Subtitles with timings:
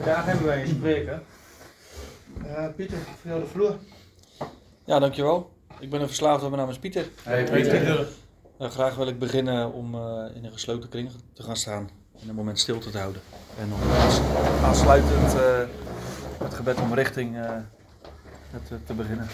[0.00, 1.22] Vandaag hebben wij een spreker.
[2.46, 3.76] Uh, Pieter, voor jou de vloer.
[4.84, 5.50] Ja, dankjewel.
[5.78, 7.08] Ik ben een verslaafde, mijn naam is Pieter.
[7.22, 8.08] Hey Pieter.
[8.60, 10.00] Uh, graag wil ik beginnen om uh,
[10.34, 11.90] in een gesloten kring te gaan staan
[12.22, 13.22] en een moment stilte te houden.
[13.58, 13.80] En om
[14.64, 15.32] aansluitend
[16.38, 17.36] het gebed om richting
[18.50, 19.28] het, te beginnen.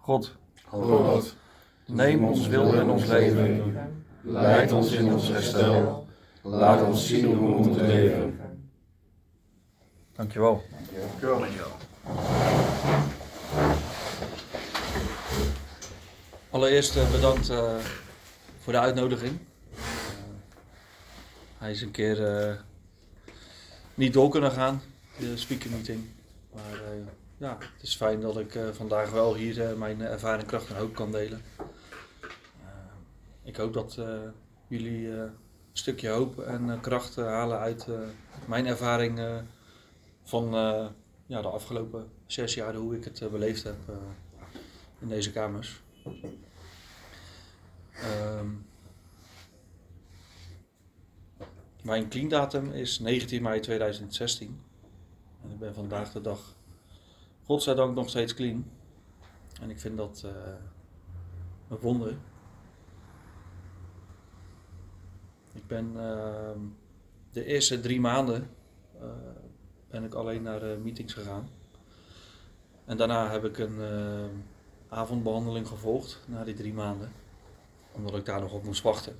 [0.00, 0.36] God.
[0.66, 1.36] God.
[1.86, 3.76] Neem ons wil in ons leven.
[4.22, 6.06] Leid ons in ons herstel.
[6.42, 8.40] Laat ons zien hoe we moeten leven.
[10.16, 10.62] Dankjewel.
[10.70, 11.38] Dankjewel.
[11.38, 11.76] Dankjewel.
[16.50, 17.74] Allereerst uh, bedankt uh,
[18.58, 19.32] voor de uitnodiging.
[19.32, 19.78] Uh,
[21.58, 22.64] hij is een keer
[23.94, 24.82] niet door kunnen gaan,
[25.18, 26.04] de speaker meeting.
[26.52, 26.80] Maar
[27.40, 31.12] ja, het is fijn dat ik vandaag wel hier mijn ervaring, kracht en hoop kan
[31.12, 31.42] delen.
[33.42, 33.98] ik hoop dat
[34.68, 35.30] jullie een
[35.72, 37.86] stukje hoop en kracht halen uit
[38.46, 39.42] mijn ervaring
[40.24, 40.50] van
[41.26, 43.76] ja, de afgelopen zes jaar, hoe ik het beleefd heb
[44.98, 45.80] in deze kamers.
[48.04, 48.66] Um,
[51.82, 54.60] mijn clean datum is 19 mei 2016.
[55.42, 56.56] En ik ben vandaag de dag,
[57.50, 58.70] godzijdank, nog steeds clean.
[59.60, 60.30] En ik vind dat uh,
[61.68, 62.16] een wonder.
[65.52, 66.50] Ik ben uh,
[67.32, 68.50] de eerste drie maanden
[69.02, 69.08] uh,
[69.88, 71.48] ben ik alleen naar meetings gegaan.
[72.84, 73.80] En daarna heb ik een
[74.88, 77.12] avondbehandeling gevolgd na die drie maanden,
[77.92, 79.16] omdat ik daar nog op moest wachten.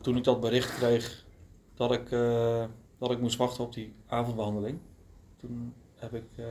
[0.00, 1.24] Toen ik dat bericht kreeg
[1.74, 2.10] dat ik,
[2.98, 4.78] dat ik moest wachten op die avondbehandeling,
[5.46, 6.46] toen heb ik, uh,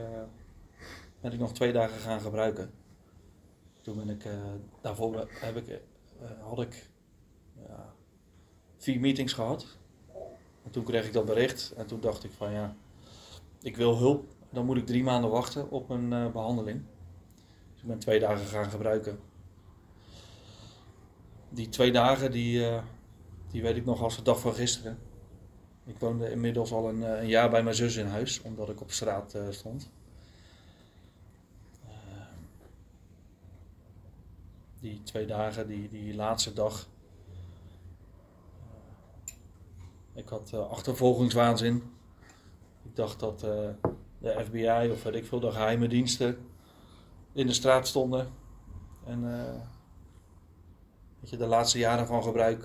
[1.20, 2.70] ben ik nog twee dagen gaan gebruiken.
[3.82, 4.26] Toen ben ik,
[4.80, 5.80] daarvoor heb ik,
[6.40, 6.90] had ik
[8.76, 9.78] vier meetings gehad.
[10.64, 12.76] En toen kreeg ik dat bericht en toen dacht ik van ja,
[13.62, 16.82] ik wil hulp dan moet ik drie maanden wachten op een behandeling.
[17.72, 19.18] Dus ik ben twee dagen gaan gebruiken.
[21.48, 22.66] Die twee dagen, die,
[23.50, 24.98] die weet ik nog als de dag van gisteren.
[25.84, 28.80] Ik woonde inmiddels al een, uh, een jaar bij mijn zus in huis, omdat ik
[28.80, 29.90] op straat stond.
[34.84, 36.86] die twee dagen, die, die laatste dag.
[40.14, 41.82] ik had achtervolgingswaanzin.
[42.82, 46.38] Ik dacht dat de FBI of weet ik veel, de geheime diensten
[47.32, 48.28] in de straat stonden.
[49.06, 49.22] En
[51.20, 52.64] weet je, de laatste jaren van gebruik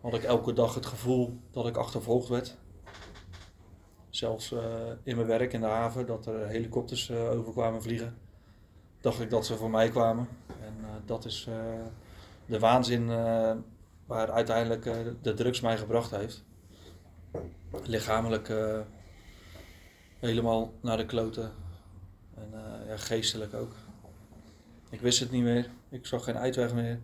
[0.00, 2.56] had ik elke dag het gevoel dat ik achtervolgd werd.
[4.10, 4.60] Zelfs uh,
[5.02, 8.18] in mijn werk in de haven, dat er helikopters over kwamen vliegen.
[9.00, 10.28] Dacht ik dat ze voor mij kwamen.
[10.46, 10.74] En
[11.04, 11.48] dat is
[12.46, 13.06] de waanzin
[14.06, 14.84] waar uiteindelijk
[15.22, 16.44] de drugs mij gebracht heeft.
[17.82, 18.52] Lichamelijk
[20.18, 21.52] helemaal naar de kloten.
[22.34, 22.50] En
[22.86, 23.72] ja, geestelijk ook.
[24.90, 25.70] Ik wist het niet meer.
[25.88, 27.00] Ik zag geen uitweg meer.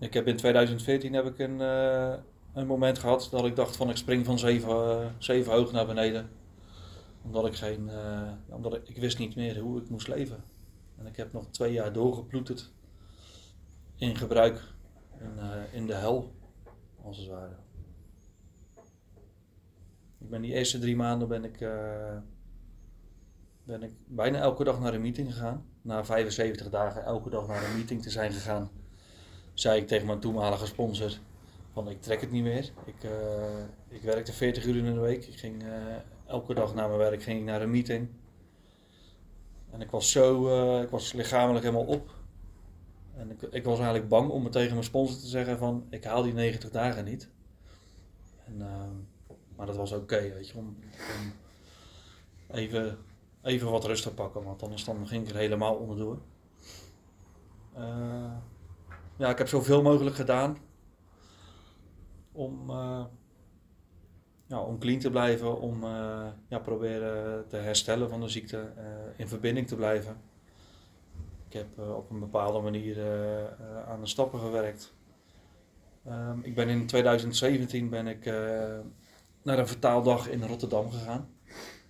[0.00, 2.14] Ik heb in 2014 heb ik een, uh,
[2.52, 5.86] een moment gehad dat ik dacht van ik spring van zeven, uh, zeven hoog naar
[5.86, 6.30] beneden.
[7.22, 7.90] Omdat ik geen,
[8.48, 10.44] omdat ik, ik wist niet meer hoe ik moest leven.
[10.98, 12.70] En ik heb nog twee jaar doorgeploeterd
[13.96, 14.62] in gebruik
[15.18, 15.38] in,
[15.72, 16.32] in de hel,
[17.02, 17.56] als het ware.
[20.18, 21.58] Ik ben die eerste drie maanden ben ik,
[23.64, 25.64] ben ik bijna elke dag naar een meeting gegaan.
[25.82, 28.70] Na 75 dagen elke dag naar een meeting te zijn gegaan,
[29.60, 31.10] zei ik tegen mijn toenmalige sponsor
[31.72, 32.70] van ik trek het niet meer.
[32.84, 33.10] Ik, uh,
[33.88, 35.26] ik werkte 40 uur in de week.
[35.26, 35.68] Ik ging uh,
[36.26, 38.08] elke dag na mijn werk ging ik naar een meeting.
[39.70, 42.10] En ik was zo, ik was lichamelijk helemaal op.
[43.16, 46.04] En ik, ik was eigenlijk bang om me tegen mijn sponsor te zeggen van ik
[46.04, 47.28] haal die 90 dagen niet.
[48.44, 48.94] En, ehm,
[49.56, 51.32] maar dat was oké, weet je, om, om,
[52.56, 52.98] even,
[53.42, 56.18] even wat rust te pakken, want anders dan ging ik er helemaal onderdoor.
[59.20, 60.58] Ja, ik heb zoveel mogelijk gedaan
[62.32, 63.04] om, uh,
[64.46, 68.72] ja, om clean te blijven, om uh, ja, proberen te herstellen van de ziekte,
[69.16, 70.16] in verbinding te blijven.
[71.48, 72.96] Ik heb op een bepaalde manier
[73.86, 74.94] aan de stappen gewerkt.
[76.06, 78.24] Um, ik ben in 2017 ben ik
[79.42, 81.28] naar een vertaaldag in Rotterdam gegaan.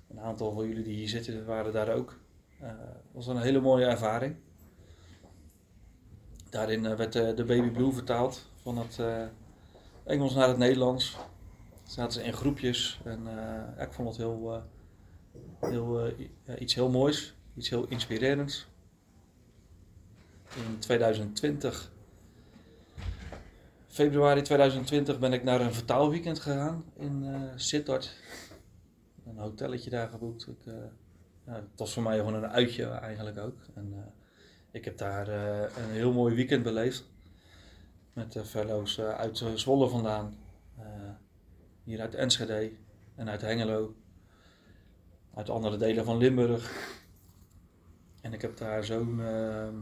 [0.09, 2.19] Een aantal van jullie die hier zitten waren daar ook.
[2.59, 4.37] Het was een hele mooie ervaring.
[6.51, 9.23] Daarin eh, werd eh, de Baby Blue vertaald van het eh,
[10.05, 11.17] Engels naar het Nederlands.
[11.83, 13.21] Zaten ze in groepjes en
[13.79, 14.63] ik vond het heel,
[15.61, 16.13] heel,
[16.59, 18.67] iets heel moois, iets heel inspirerends.
[20.57, 21.93] In 2020,
[23.87, 28.17] februari 2020, ben ik naar een vertaalweekend gegaan in eh Sittard.
[29.27, 30.49] Een hotelletje daar geboekt.
[30.49, 30.73] Ik,
[31.47, 33.57] ja, het was voor mij gewoon een uitje eigenlijk ook.
[33.75, 34.13] En,
[34.71, 37.05] ik heb daar eh, een heel mooi weekend beleefd.
[38.13, 40.35] Met fellows eh, uit Zwolle vandaan.
[40.79, 40.85] eh,
[41.85, 42.73] hier uit Enschede
[43.15, 43.95] en uit Hengelo.
[45.35, 46.93] Uit andere delen van Limburg.
[48.21, 49.75] En ik heb daar zo'n ehm,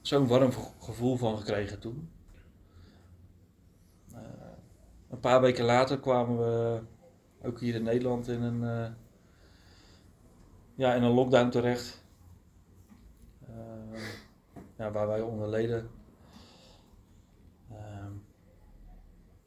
[0.00, 2.08] zo'n warm ge- gevoel van gekregen toen.
[5.10, 6.80] Een paar weken later kwamen we
[7.42, 8.94] ook hier in Nederland in een,
[10.74, 12.03] ja, in een lockdown terecht.
[14.76, 15.90] Ja, waar wij onder leden.
[17.70, 18.12] Ehm,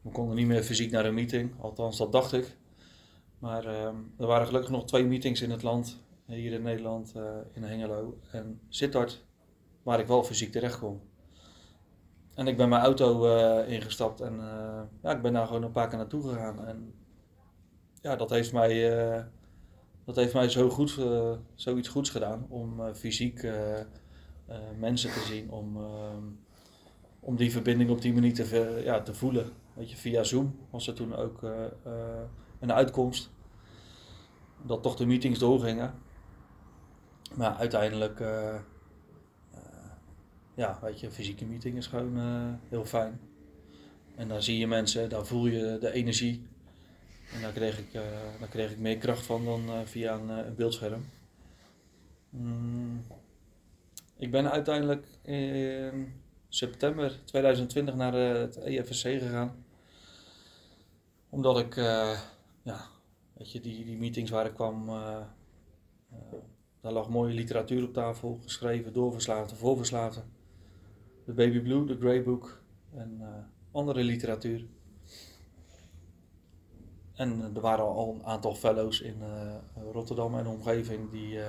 [0.01, 2.55] we konden niet meer fysiek naar een meeting, althans dat dacht ik.
[3.39, 7.23] Maar ehm, er waren gelukkig nog twee meetings in het land, hier in Nederland, eh,
[7.53, 9.25] in Hengelo en Sittard,
[9.83, 11.01] waar ik wel fysiek terecht kon.
[12.33, 15.71] En ik ben mijn auto eh, ingestapt en eh, ja, ik ben daar gewoon een
[15.71, 16.65] paar keer naartoe gegaan.
[16.65, 16.93] En
[18.01, 18.91] ja, dat heeft mij,
[20.05, 20.99] dat heeft mij zo goed,
[21.55, 23.47] zoiets goeds gedaan om fysiek
[24.79, 26.23] mensen te zien, om, ehm,
[27.19, 29.51] om die verbinding op die manier te, ja, te voelen.
[29.73, 32.23] Weet je, via Zoom was er toen ook eh, eh,
[32.59, 33.29] een uitkomst.
[34.61, 35.93] Dat toch de meetings doorgingen.
[37.35, 38.61] Maar uiteindelijk, eh, eh,
[40.53, 43.19] ja, weet je, een fysieke meeting is gewoon eh, heel fijn.
[44.15, 46.47] En daar zie je mensen, daar voel je de energie.
[47.33, 48.01] En daar kreeg ik, eh,
[48.39, 51.05] daar kreeg ik meer kracht van dan eh, via een, eh, een beeldscherm.
[52.29, 53.03] Mm,
[54.17, 56.13] ik ben uiteindelijk in
[56.49, 59.65] september 2020 naar eh, het EFSC gegaan.
[61.29, 62.19] Omdat ik, eh,
[62.61, 62.85] ja,
[63.33, 65.21] weet je, die, die meetings waar ik kwam, eh,
[66.81, 70.23] daar lag mooie literatuur op tafel, geschreven, doorverslagen, voorverslagen.
[71.25, 72.61] De Baby Blue, de Grey Book
[72.93, 73.21] en
[73.71, 74.65] andere literatuur.
[77.13, 79.21] En er waren al een aantal fellows in
[79.91, 81.39] Rotterdam en de omgeving die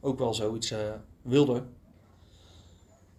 [0.00, 0.74] ook wel zoiets
[1.22, 1.74] wilden.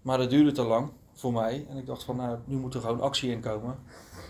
[0.06, 1.66] Maar dat duurde te lang voor mij.
[1.70, 3.76] En ik dacht van, nou, nu moet er gewoon actie in komen.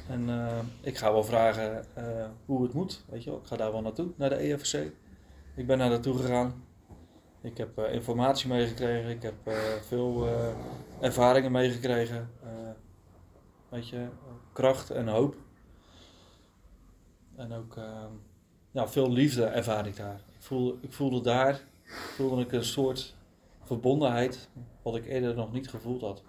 [0.07, 3.03] En eh, ik ga wel vragen eh, hoe het moet.
[3.09, 3.39] Weet je wel.
[3.39, 4.73] Ik ga daar wel naartoe, naar de EFC.
[5.55, 6.63] Ik ben daar naartoe gegaan.
[7.41, 9.09] Ik heb eh, informatie meegekregen.
[9.09, 9.35] Ik heb
[9.87, 10.27] veel
[11.01, 12.29] ervaringen meegekregen.
[13.69, 14.07] Weet je,
[14.53, 15.35] kracht en hoop.
[17.35, 18.05] En ook eh,
[18.71, 20.19] ja, veel liefde ervaar ik daar.
[20.33, 21.61] Ik, voel, ik voelde daar
[22.15, 23.15] voelde ik een soort
[23.65, 24.49] verbondenheid
[24.81, 26.23] wat ik eerder nog niet gevoeld had.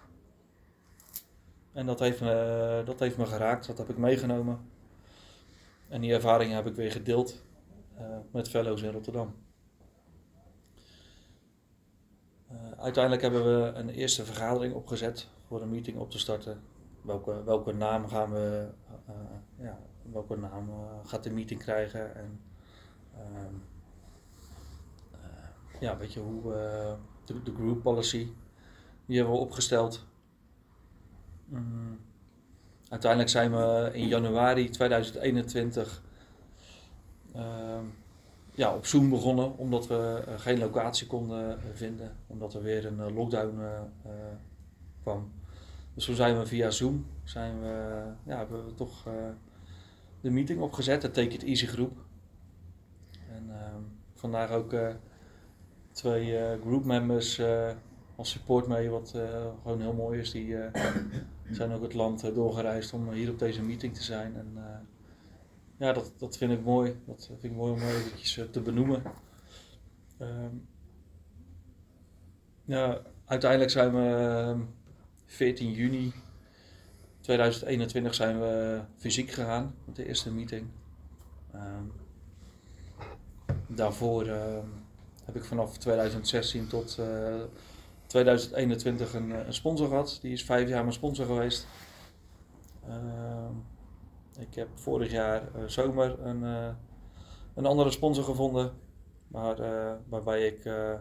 [1.73, 4.59] En dat heeft me, dat heeft me geraakt, dat heb ik meegenomen.
[5.87, 7.43] En die ervaringen heb ik weer gedeeld
[7.97, 9.35] eh, met fellows in Rotterdam.
[12.47, 16.61] Eh, uiteindelijk hebben we een eerste vergadering opgezet voor een meeting op te starten.
[17.01, 18.67] Welke, welke naam gaan we,
[19.05, 19.13] eh,
[19.55, 19.79] ja,
[20.11, 20.69] welke naam
[21.03, 22.41] gaat de meeting krijgen en
[23.13, 23.53] ehm,
[25.11, 26.53] eh, ja, weet je hoe
[27.27, 28.27] de, group policy
[29.05, 30.05] die hebben we opgesteld.
[31.45, 31.99] Mm.
[32.89, 36.01] Uiteindelijk zijn we in januari 2021
[37.33, 37.83] ehm,
[38.51, 42.85] ja, op Zoom begonnen, omdat we eh, geen locatie konden eh, vinden, omdat er weer
[42.85, 44.11] een eh, lockdown eh, eh,
[45.01, 45.31] kwam.
[45.97, 49.13] Dus toen zijn we via Zoom, zijn we, ja, hebben we toch eh,
[50.21, 51.97] de meeting opgezet, de Take It Easy groep.
[53.29, 53.81] En ehm,
[54.13, 54.89] vandaag ook eh,
[55.97, 57.71] twee eh group members eh,
[58.15, 60.31] als support mee, wat eh, gewoon heel mooi is.
[60.31, 60.55] Die
[61.51, 64.35] zijn ook het land doorgereisd om hier op deze meeting te zijn.
[64.35, 64.57] En
[65.77, 67.01] ja, dat, dat vind ik mooi.
[67.05, 69.03] Dat vind ik mooi om eventjes te benoemen.
[70.17, 70.55] Ehm,
[72.65, 74.61] ja, uiteindelijk zijn we ehm,
[75.25, 76.13] 14 juni
[77.21, 80.67] 2021 zijn we fysiek gegaan met de eerste meeting.
[81.51, 81.83] Ehm,
[83.67, 84.67] daarvoor ehm,
[85.27, 87.41] heb ik vanaf 2016 tot eh,
[88.07, 90.19] 2021 een, eh, een sponsor gehad.
[90.21, 91.67] Die is vijf jaar mijn sponsor geweest.
[92.87, 93.53] Ehm,
[94.39, 96.69] ik heb vorig jaar eh, zomer een, eh,
[97.55, 98.73] een andere sponsor gevonden.
[99.27, 100.93] Maar, eh, waarbij ik eh,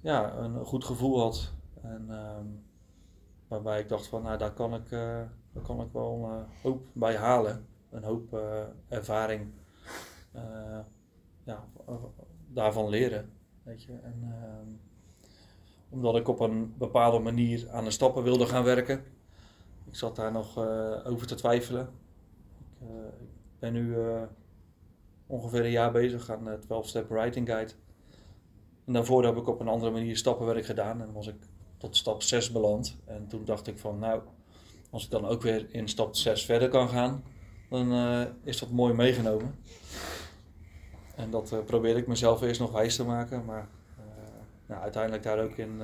[0.00, 1.52] ja, een goed gevoel had.
[1.82, 2.46] En ehm,
[3.48, 6.86] waarbij ik dacht van nou daar kan ik, eh, daar kan ik wel een hoop
[6.92, 7.66] bij halen.
[7.90, 9.52] Een hoop eh, ervaring
[10.32, 10.78] eh,
[11.44, 11.64] ja,
[12.52, 13.30] daarvan leren.
[13.62, 13.92] Weet je.
[13.92, 14.74] En, ehm,
[15.88, 19.04] omdat ik op een bepaalde manier aan de stappen wilde gaan werken.
[19.84, 21.88] Ik zat daar nog eh, over te twijfelen.
[22.80, 24.22] Ik, eh, ik ben nu eh,
[25.26, 27.72] ongeveer een jaar bezig aan de 12-step writing guide.
[28.84, 31.36] En daarvoor heb ik op een andere manier stappenwerk gedaan en was ik
[31.78, 32.98] tot stap 6 beland.
[33.04, 34.22] En toen dacht ik van nou,
[34.90, 37.24] als ik dan ook weer in stap 6 verder kan gaan,
[37.68, 37.92] dan
[38.44, 39.54] is dat mooi meegenomen.
[41.16, 44.04] En dat uh, probeerde ik mezelf eerst nog wijs te maken, maar uh,
[44.66, 45.80] nou, uiteindelijk daar ook in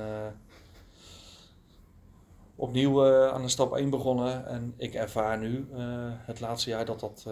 [2.55, 4.47] opnieuw aan de stap 1 begonnen.
[4.47, 5.67] En ik ervaar nu
[6.25, 7.25] het laatste jaar dat dat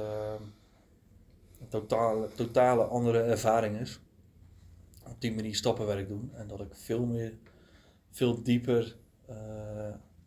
[1.60, 4.00] een totale, totale andere ervaring is.
[5.08, 7.34] Op die manier stappenwerk doen en dat ik veel meer,
[8.12, 8.96] veel dieper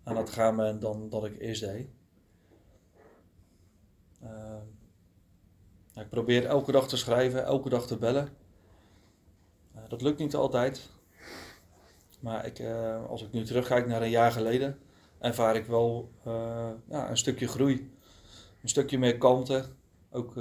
[0.02, 1.88] aan het gaan ben dan dat ik eerst deed.
[4.22, 4.60] Uh,
[6.00, 8.28] ik probeer elke dag te schrijven, elke dag te bellen.
[9.76, 10.90] Uh, dat lukt niet altijd.
[12.20, 14.78] Maar ik, uh, als ik nu terugkijk naar een jaar geleden,
[15.18, 16.10] ervaar ik wel
[16.88, 17.92] ja, een stukje groei.
[18.62, 19.64] Een stukje meer kalmte.
[20.10, 20.34] Ook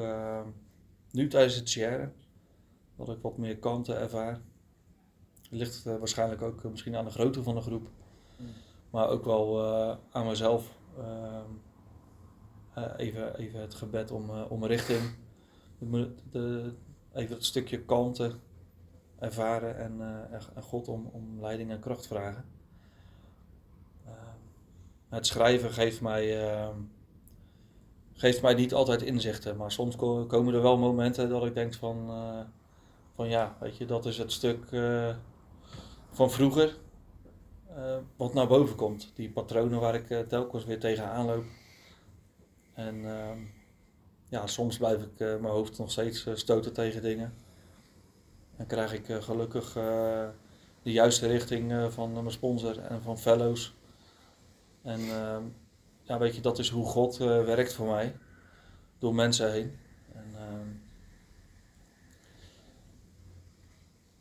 [1.11, 2.13] nu tijdens het sharen,
[2.95, 4.41] dat ik wat meer kalmte ervaar.
[5.49, 7.87] Ligt waarschijnlijk ook misschien aan de grootte van de groep.
[8.37, 8.47] Mm.
[8.89, 9.63] Maar ook wel
[10.11, 10.77] aan mezelf.
[10.97, 11.51] Ehm,
[12.97, 15.01] even, even het gebed om, om richting
[16.31, 16.73] de,
[17.13, 18.35] even het stukje kalmte
[19.19, 22.45] ervaren en, uh, en God om, om leiding en kracht vragen.
[24.05, 24.11] Uh,
[25.09, 26.69] het schrijven geeft mij, uh,
[28.13, 29.95] geeft mij niet altijd inzichten, maar soms
[30.27, 32.09] komen er wel momenten dat ik denk van,
[33.15, 34.65] van ja, weet je, dat is het stuk
[36.11, 36.77] van vroeger
[38.15, 39.11] wat naar boven komt.
[39.15, 41.45] Die patronen waar ik telkens weer tegenaan loop.
[42.73, 43.39] En ehm,
[44.29, 47.33] ja, soms blijf ik uh, mijn hoofd nog steeds uh, stoten tegen dingen.
[48.55, 49.73] En krijg ik uh, gelukkig
[50.83, 53.75] de juiste richting van mijn sponsor en van fellows.
[54.81, 55.43] En ehm,
[56.01, 58.15] ja, weet je, dat is hoe God werkt voor mij.
[58.97, 59.77] Door mensen heen.
[60.13, 60.67] En, ehm,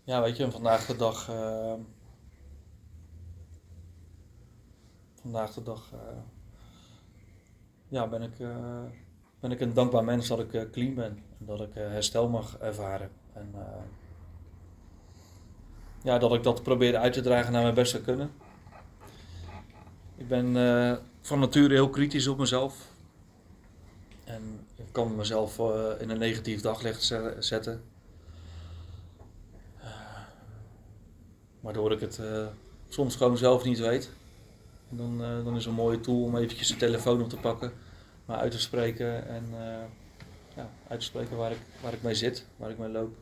[0.04, 1.28] ja, weet je, en vandaag de dag.
[1.28, 1.80] Ehm,
[5.20, 5.92] vandaag de dag.
[7.88, 8.38] ja, ben ik
[9.40, 11.22] ben ik een dankbaar mens dat ik uh, clean ben.
[11.38, 13.10] En dat ik uh, herstel mag ervaren.
[13.32, 13.60] En uh,
[16.02, 18.30] ja, dat ik dat probeer uit te dragen naar mijn beste kunnen.
[20.16, 20.52] Ik ben
[21.20, 22.86] van nature heel kritisch op mezelf.
[24.24, 25.58] En ik kan mezelf
[26.00, 27.82] in een negatief daglicht zetten.
[31.60, 32.20] Waardoor ik het
[32.88, 34.10] soms gewoon zelf niet weet.
[34.90, 37.72] En dan, dan is een mooie tool om eventjes de telefoon op te pakken
[38.28, 39.84] maar uit te spreken en uh,
[40.56, 43.16] ja, uit te spreken waar ik, waar ik mee zit, waar ik mee loop.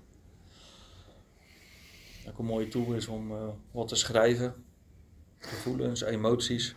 [2.29, 4.65] Ook een mooie tool is om uh, wat te schrijven,
[5.39, 6.75] gevoelens, emoties.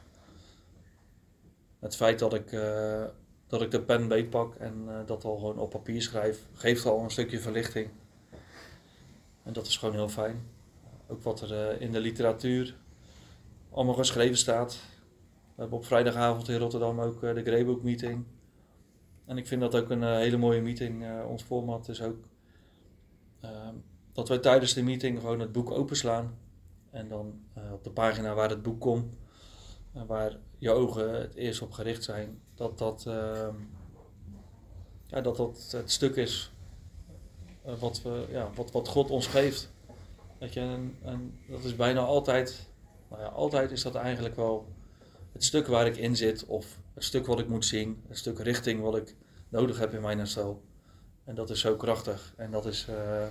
[1.80, 3.06] Het feit dat ik, uh,
[3.48, 7.12] dat ik de pen beetpak en dat al gewoon op papier schrijf, geeft al een
[7.12, 7.90] stukje verlichting.
[9.44, 10.48] En dat is gewoon heel fijn.
[11.08, 12.76] Ook wat er in de literatuur
[13.72, 14.80] allemaal geschreven staat,
[15.60, 18.26] we hebben op vrijdagavond in Rotterdam ook eh, de Greybook meeting.
[19.26, 21.04] En ik vind dat ook een eh, hele mooie meeting.
[21.04, 22.18] Eh, ons format is ook
[23.42, 23.74] ehm,
[24.12, 26.38] dat wij tijdens de meeting gewoon het boek openslaan.
[26.92, 27.42] En dan
[27.74, 29.14] op de pagina waar het boek komt,
[29.92, 33.56] waar je ogen het eerst op gericht zijn, dat dat, ehm,
[35.06, 36.52] ja, dat, dat het stuk is
[37.80, 39.72] wat, we, ja, wat, wat God ons geeft.
[40.38, 42.70] Dat, je, en, en dat is bijna altijd,
[43.10, 44.68] nou ja, altijd is dat eigenlijk wel
[45.40, 48.40] het stuk waar ik in zit of het stuk wat ik moet zien, het stuk
[48.40, 49.16] richting wat ik
[49.50, 50.64] nodig heb in mijn herstel.
[51.24, 52.34] En dat is zo krachtig.
[52.38, 53.28] En dat is, uh,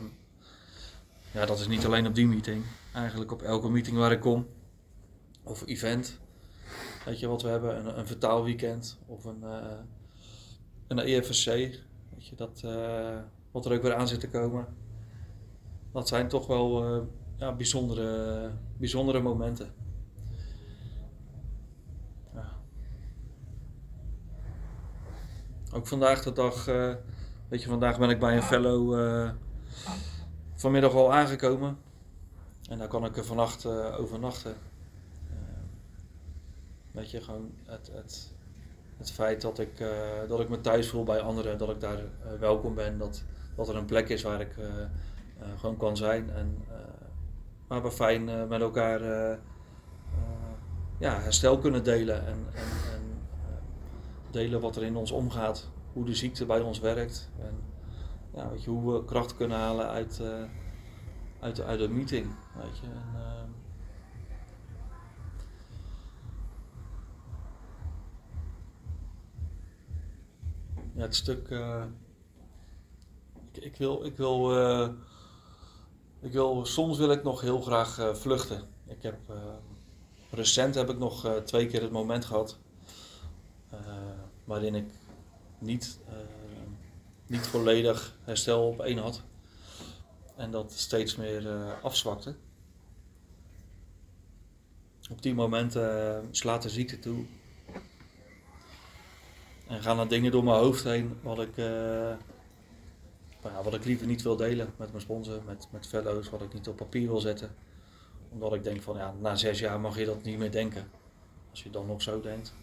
[1.33, 4.47] ja, dat is niet alleen op die meeting, eigenlijk op elke meeting waar ik kom
[5.43, 6.19] of event.
[7.05, 7.77] Weet je wat we hebben?
[7.77, 9.79] Een, een vertaalweekend of een, uh,
[10.87, 11.47] een EFSC.
[11.47, 13.19] Weet je, dat, uh,
[13.51, 14.67] wat er ook weer aan zit te komen.
[15.93, 17.03] Dat zijn toch wel uh,
[17.37, 19.78] ja, bijzondere, bijzondere momenten.
[25.73, 26.95] Ook vandaag de dag, uh,
[27.49, 29.31] weet je, vandaag ben ik bij een fellow uh,
[30.55, 31.79] vanmiddag al aangekomen.
[32.69, 34.55] En daar kan ik er vannacht uh, overnachten.
[36.91, 38.33] weet je, gewoon het, het,
[38.97, 39.85] het feit dat ik,
[40.29, 41.99] dat ik me thuis voel bij anderen, dat ik daar
[42.39, 43.23] welkom ben, dat,
[43.57, 44.55] dat er een plek is waar ik
[45.59, 46.31] gewoon kan zijn.
[46.31, 46.65] En,
[47.67, 49.01] waar we fijn met elkaar
[50.99, 53.08] ja, herstel kunnen delen en, en, en
[54.31, 57.77] delen wat er in ons omgaat, hoe de ziekte bij ons werkt en
[58.35, 60.43] ja, weet je, hoe we kracht kunnen halen uit, uh,
[61.41, 62.27] uit, uit een meeting.
[62.63, 62.87] Weet je.
[62.87, 63.15] En,
[70.95, 71.51] eh, het stuk.
[71.51, 71.85] Eh,
[73.53, 74.05] ik, wil.
[74.05, 74.53] Ik wil
[76.21, 78.63] ik wil, soms wil ik nog heel graag vluchten.
[78.87, 79.19] Ik heb,
[80.31, 82.59] recent heb ik nog twee keer het moment gehad
[84.49, 84.85] waarin ik
[85.59, 86.15] niet, eh,
[87.27, 89.23] niet volledig herstel op één had.
[90.37, 92.35] En dat steeds meer eh, afzwakte.
[95.11, 97.25] Op die momenten eh, slaat de ziekte toe.
[99.67, 102.17] En gaan er dingen door mijn hoofd heen wat ik, nou
[103.65, 106.69] wat ik liever niet wil delen met mijn sponsor, met, met fellows, wat ik niet
[106.69, 107.55] op papier wil zetten.
[108.29, 110.91] Omdat ik denk van ja, na zes jaar mag je dat niet meer denken.
[111.51, 112.55] Als je dan nog zo denkt.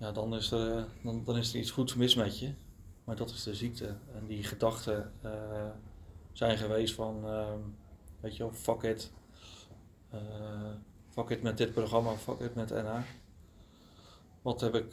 [0.00, 2.52] Ja, dan is er, eh, dan, dan is er iets goeds mis met je.
[3.04, 3.86] Maar dat is de ziekte.
[3.86, 5.70] En die gedachten eh,
[6.32, 7.58] zijn geweest van, ehm,
[8.20, 9.12] weet je fuck it.
[10.10, 10.72] Eh,
[11.08, 13.04] fuck it met dit programma, fuck it met NA.
[14.42, 14.92] Wat heb ik,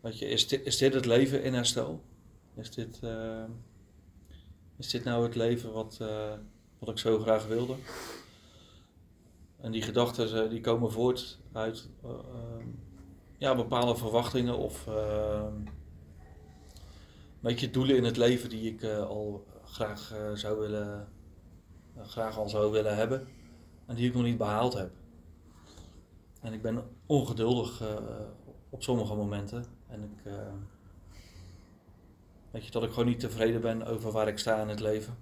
[0.00, 2.02] weet je, is dit, is dit het leven in herstel?
[2.54, 3.00] Is dit,
[4.76, 5.98] is dit nou het leven wat,
[6.78, 7.74] wat ik zo graag wilde?
[9.60, 12.68] En die gedachten die komen voort uit eh, ehm,
[13.40, 15.54] ja, bepaalde verwachtingen of ehm,
[17.40, 21.08] weet je, doelen in het leven die ik eh, al graag eh, zou willen,
[21.96, 23.28] eh, graag al zou willen hebben
[23.86, 24.90] en die ik nog niet behaald heb.
[26.40, 27.82] En ik ben ongeduldig
[28.70, 30.52] op sommige momenten en ik eh,
[32.50, 35.16] weet je dat ik gewoon niet tevreden ben over waar ik sta in het leven.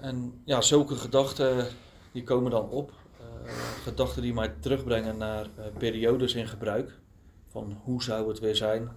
[0.00, 1.66] En ja, zulke gedachten
[2.12, 2.92] die komen dan op.
[3.44, 3.52] Eh,
[3.82, 7.00] gedachten die mij terugbrengen naar eh, periodes in gebruik.
[7.46, 8.88] Van hoe zou het weer zijn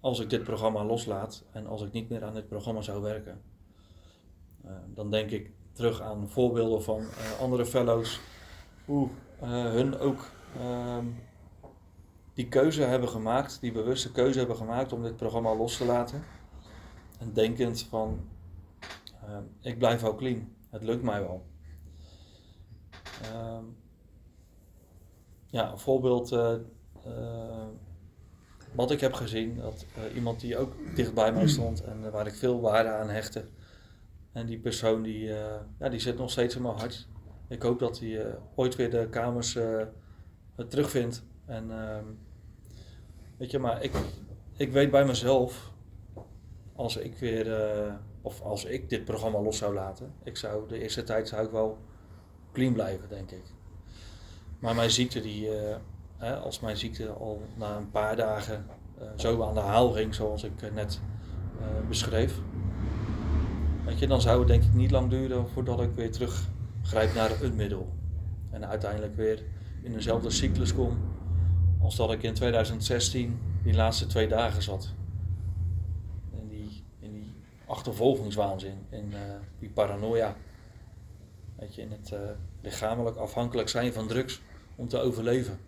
[0.00, 3.40] als ik dit programma loslaat en als ik niet meer aan dit programma zou werken.
[4.64, 7.04] Eh, dan denk ik terug aan voorbeelden van
[7.40, 8.20] andere fellows.
[8.84, 9.08] Hoe
[9.40, 10.24] hun ook
[10.58, 11.04] ehm,
[12.34, 16.22] die keuze hebben gemaakt, die bewuste keuze hebben gemaakt om dit programma los te laten.
[17.18, 18.28] En denkend van,
[19.20, 21.46] eh, ik blijf wel clean, het lukt mij wel.
[23.22, 23.64] Ehm,
[25.50, 26.54] ja, een voorbeeld eh,
[27.04, 27.66] eh,
[28.74, 32.26] wat ik heb gezien, dat eh, iemand die ook dicht bij mij stond en waar
[32.26, 33.44] ik veel waarde aan hechtte.
[34.32, 35.24] En die persoon die,
[35.78, 37.08] ja, die zit nog steeds in mijn hart.
[37.48, 39.58] Ik hoop dat hij ooit weer de kamers
[40.68, 41.24] terugvindt.
[41.44, 42.04] En ehm,
[43.36, 43.92] weet je, maar ik,
[44.56, 45.72] ik weet bij mezelf,
[46.74, 47.46] als ik weer,
[48.22, 51.50] of als ik dit programma los zou laten, ik zou de eerste tijd zou ik
[51.50, 51.78] wel
[52.52, 53.42] clean blijven, denk ik.
[54.58, 55.48] Maar mijn ziekte, die,
[56.18, 58.66] eh, als mijn ziekte al na een paar dagen
[58.98, 61.00] eh, zo aan de haal ging, zoals ik eh, net
[61.88, 62.34] beschreef,
[63.84, 67.42] weet je, dan zou het denk ik niet lang duren voordat ik weer teruggrijp naar
[67.42, 67.88] een middel.
[68.50, 69.42] En uiteindelijk weer
[69.82, 70.98] in dezelfde cyclus kom
[71.80, 74.94] als dat ik in 2016 die laatste twee dagen zat.
[76.30, 77.32] In die, in die
[77.66, 79.12] achtervolgingswaanzin, in
[79.58, 80.36] die paranoia.
[81.58, 82.20] Weet je, in het eh,
[82.60, 84.40] lichamelijk afhankelijk zijn van drugs
[84.76, 85.58] om te overleven.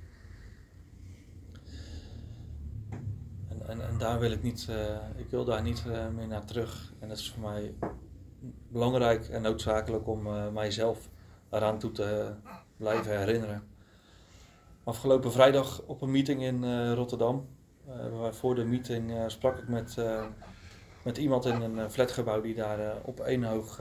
[3.49, 6.93] En, en, daar wil ik niet, eh, ik wil daar niet eh, meer naar terug.
[6.99, 7.75] En dat is voor mij
[8.69, 11.09] belangrijk en noodzakelijk om mijzelf
[11.49, 12.35] daaraan toe te
[12.77, 13.63] blijven herinneren.
[14.85, 17.49] Afgelopen vrijdag op een meeting in Rotterdam.
[18.31, 19.97] voor de meeting sprak ik met,
[21.03, 23.81] met iemand in een flatgebouw die daar op één hoog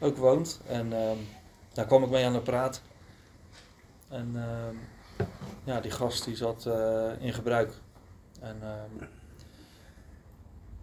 [0.00, 0.60] ook woont.
[0.66, 1.18] En ehm,
[1.72, 2.82] daar kwam ik mee aan de praat.
[4.08, 4.76] En ehm,
[5.64, 7.72] ja, die gast die zat eh, in gebruik.
[8.40, 9.06] En ehm,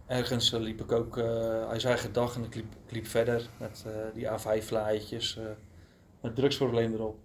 [0.06, 3.86] ergens eh, liep ik ook, eh, hij zei gedag en ik liep, liep verder met
[4.14, 5.44] die A5-vlaaitjes, eh
[6.22, 7.18] met drugsprobleem erop.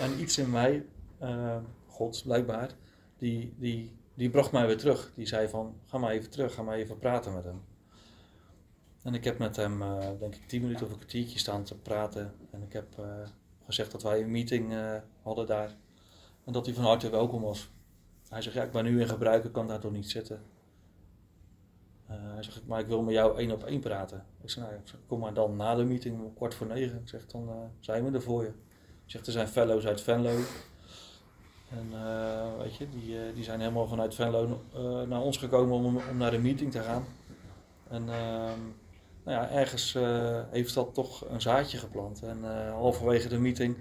[0.00, 0.86] En iets in mij,
[1.86, 2.70] gods blijkbaar,
[3.18, 5.12] die, die, die bracht mij weer terug.
[5.14, 7.62] Die zei van, ga maar even terug, ga maar even praten met hem.
[9.02, 11.74] En ik heb met hem, eh, denk ik, tien minuten of een kwartiertje staan te
[11.74, 12.34] praten.
[12.50, 13.04] En ik heb eh,
[13.64, 15.76] gezegd dat wij een meeting eh, hadden daar.
[16.44, 17.70] En dat hij van harte welkom was.
[18.28, 20.42] Hij zegt, ja, ik ben nu in gebruik, ik kan daar toch niet zitten.
[22.06, 24.26] Hij zegt, maar ik wil met jou één op één praten.
[24.42, 24.74] Ik zeg, nou,
[25.06, 26.98] kom maar dan na de meeting om kwart voor negen.
[26.98, 28.48] Ik zeg, dan zijn we er voor je.
[29.04, 30.38] Ik zeg, er zijn fellows uit Venlo.
[31.70, 31.88] En
[32.58, 34.62] weet je, die, die zijn helemaal vanuit Venlo
[35.08, 37.04] naar ons gekomen om, om naar de meeting te gaan.
[37.88, 38.60] En ehm,
[39.24, 42.22] nou ja, ergens eh, heeft dat toch een zaadje geplant.
[42.22, 43.76] En eh, halverwege de meeting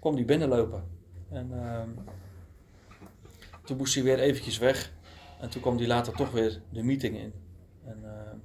[0.00, 0.84] kwam die binnenlopen.
[1.30, 1.90] En ehm,
[3.64, 4.92] toen moest hij weer eventjes weg.
[5.40, 7.32] En toen kwam hij later toch weer de meeting in.
[7.84, 8.36] En, ehm,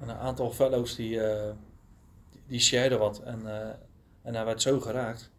[0.00, 1.54] en een aantal fellows die, eh,
[2.46, 3.22] die, shareden wat.
[3.22, 3.46] En,
[4.22, 5.30] en hij werd zo geraakt.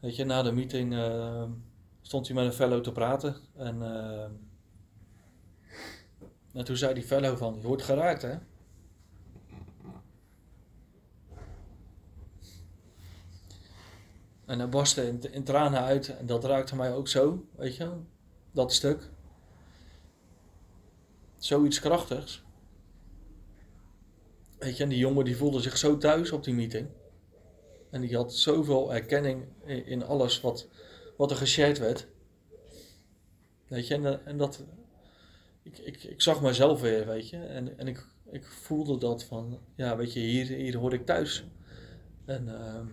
[0.00, 1.44] Weet je, na de meeting eh,
[2.10, 3.36] stond hij met een fellow te praten.
[3.56, 4.30] En, eh,
[6.52, 8.38] en toen zei die fellow van, je wordt geraakt hè?
[14.44, 17.92] En hij barstte in, tranen uit en dat raakte mij ook zo, weet je,
[18.52, 19.10] dat stuk.
[21.36, 22.44] Zoiets krachtigs.
[24.58, 26.88] Weet je, en die jongen die voelde zich zo thuis op die meeting.
[27.90, 30.68] En die had zoveel erkenning in, in alles wat,
[31.20, 32.06] wat er geshared werd.
[33.68, 34.64] Weet je, en, en dat.
[35.62, 37.36] Ik, ik, ik zag mezelf weer, weet je.
[37.36, 41.44] En, en ik, ik voelde dat van, ja, weet je, hier, hier hoor ik thuis.
[42.24, 42.86] En, ehm,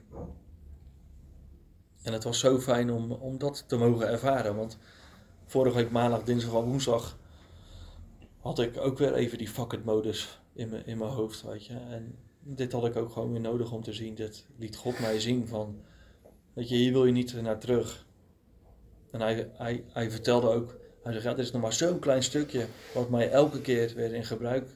[2.03, 4.55] en het was zo fijn om, om dat te mogen ervaren.
[4.55, 4.77] Want
[5.45, 7.19] vorige week maandag, dinsdag en woensdag
[8.37, 11.65] had ik ook weer even die fuck it modus in mijn, in mijn hoofd, weet
[11.65, 11.73] je.
[11.73, 14.15] En dit had ik ook gewoon weer nodig om te zien.
[14.15, 15.81] Dit liet God mij zien van,
[16.53, 18.05] weet je, hier wil je niet naar terug.
[19.11, 22.23] En hij, hij, hij vertelde ook, hij zegt, ja, dit is nog maar zo'n klein
[22.23, 24.69] stukje wat mij elke keer weer in gebruik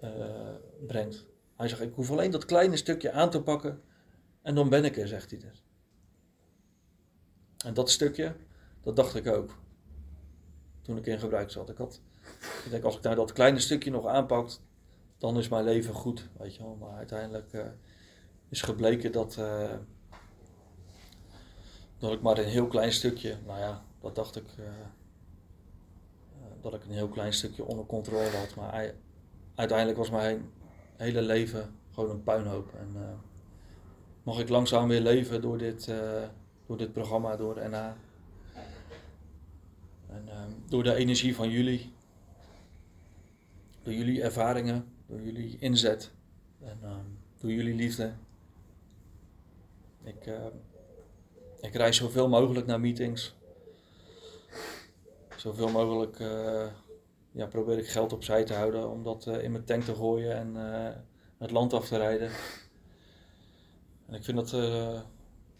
[0.00, 0.10] eh,
[0.86, 1.26] brengt.
[1.56, 3.82] Hij zegt, ik hoef alleen dat kleine stukje aan te pakken
[4.42, 5.62] en dan ben ik er, zegt hij er.
[7.64, 8.34] En dat stukje,
[8.82, 9.54] dat dacht ik ook.
[10.82, 11.70] Toen ik in gebruik zat.
[11.70, 12.00] Ik had,
[12.64, 14.62] ik denk, als ik nou dat kleine stukje nog aanpakt,
[15.18, 16.76] dan is mijn leven goed, weet je wel.
[16.76, 17.64] Maar uiteindelijk uh,
[18.48, 19.72] is gebleken dat, uh,
[22.04, 24.66] dat ik maar een heel klein stukje, nou ja, dat dacht ik, uh,
[26.60, 28.54] dat ik een heel klein stukje onder controle had.
[28.54, 28.92] Maar
[29.54, 30.50] uiteindelijk was mijn
[30.96, 32.74] hele leven gewoon een puinhoop.
[32.74, 33.20] En
[34.22, 35.92] mag ik langzaam weer leven door dit,
[36.66, 37.96] door dit programma, door de NA.
[40.08, 40.28] En
[40.68, 41.92] door de energie van jullie,
[43.82, 46.10] door jullie ervaringen, door jullie inzet
[46.60, 48.12] en um, door jullie liefde.
[50.02, 50.26] Ik,
[51.64, 53.34] ik reis zoveel mogelijk naar meetings.
[55.36, 56.66] Zoveel mogelijk uh,
[57.30, 60.36] ja, probeer ik geld opzij te houden om dat uh, in mijn tank te gooien
[60.36, 60.54] en
[61.38, 62.30] het land af te rijden.
[64.06, 64.48] En ik vind dat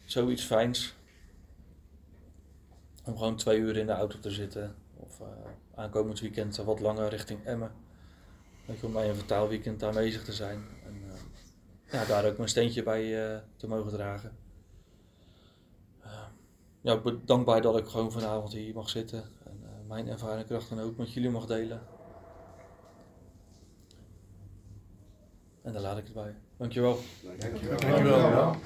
[0.05, 0.95] zoiets fijns.
[3.05, 4.75] Om gewoon twee uur in de auto te zitten.
[4.97, 5.21] Of
[5.75, 7.73] aankomend weekend wat langer richting Emmen.
[8.83, 10.65] Om bij een vertaalweekend aanwezig te zijn.
[10.85, 11.03] En
[11.91, 13.03] ja, daar ook mijn steentje bij
[13.57, 14.44] te mogen dragen.
[16.85, 19.25] Ja, dankbaar dat ik gewoon vanavond hier mag zitten.
[19.45, 21.83] En mijn ervaring en krachten ook met jullie mag delen.
[25.63, 26.35] En daar laat ik het bij.
[26.57, 26.99] Dankjewel.
[27.23, 27.79] Dankjewel.
[27.79, 28.19] Dankjewel.
[28.19, 28.57] Dankjewel.